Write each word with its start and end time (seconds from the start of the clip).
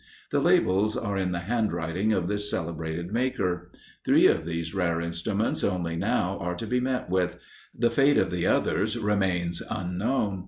The 0.31 0.39
labels 0.41 0.97
are 0.97 1.15
in 1.15 1.31
the 1.31 1.41
hand 1.45 1.71
writing 1.71 2.11
of 2.11 2.27
this 2.27 2.49
celebrated 2.49 3.11
maker. 3.13 3.69
Three 4.03 4.25
of 4.25 4.47
these 4.47 4.73
rare 4.73 4.99
instruments 4.99 5.63
only 5.63 5.93
are 5.93 5.97
now 5.97 6.55
to 6.57 6.65
be 6.65 6.79
met 6.79 7.07
with; 7.07 7.37
the 7.77 7.91
fate 7.91 8.17
of 8.17 8.31
the 8.31 8.47
others 8.47 8.97
remains 8.97 9.61
unknown. 9.69 10.39